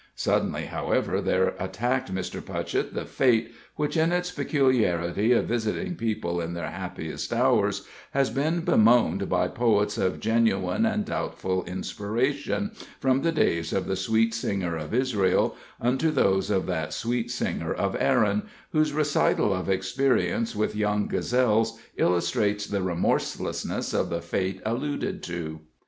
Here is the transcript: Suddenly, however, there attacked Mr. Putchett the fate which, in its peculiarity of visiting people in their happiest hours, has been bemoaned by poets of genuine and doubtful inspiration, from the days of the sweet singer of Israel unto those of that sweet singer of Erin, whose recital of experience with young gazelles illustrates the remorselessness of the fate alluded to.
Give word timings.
Suddenly, 0.15 0.65
however, 0.65 1.21
there 1.21 1.53
attacked 1.59 2.11
Mr. 2.11 2.41
Putchett 2.41 2.95
the 2.95 3.05
fate 3.05 3.51
which, 3.75 3.95
in 3.95 4.11
its 4.11 4.31
peculiarity 4.31 5.31
of 5.31 5.45
visiting 5.45 5.95
people 5.95 6.41
in 6.41 6.55
their 6.55 6.71
happiest 6.71 7.31
hours, 7.31 7.85
has 8.09 8.31
been 8.31 8.61
bemoaned 8.61 9.29
by 9.29 9.47
poets 9.47 9.99
of 9.99 10.19
genuine 10.19 10.87
and 10.87 11.05
doubtful 11.05 11.63
inspiration, 11.65 12.71
from 12.99 13.21
the 13.21 13.31
days 13.31 13.71
of 13.73 13.85
the 13.85 13.95
sweet 13.95 14.33
singer 14.33 14.75
of 14.75 14.91
Israel 14.91 15.55
unto 15.79 16.09
those 16.09 16.49
of 16.49 16.65
that 16.65 16.93
sweet 16.93 17.29
singer 17.29 17.71
of 17.71 17.95
Erin, 17.99 18.41
whose 18.71 18.93
recital 18.93 19.53
of 19.53 19.69
experience 19.69 20.55
with 20.55 20.75
young 20.75 21.05
gazelles 21.05 21.79
illustrates 21.95 22.65
the 22.65 22.81
remorselessness 22.81 23.93
of 23.93 24.09
the 24.09 24.19
fate 24.23 24.61
alluded 24.65 25.21
to. 25.21 25.59